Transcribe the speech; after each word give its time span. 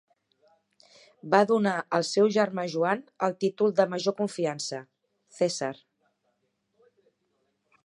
Va 1.33 1.41
donar 1.51 1.73
al 1.97 2.05
seu 2.11 2.29
germà 2.37 2.63
Joan 2.75 3.03
el 3.29 3.37
títol 3.45 3.75
de 3.81 3.87
major 3.93 4.17
confiança: 4.23 4.81
cèsar. 5.41 5.73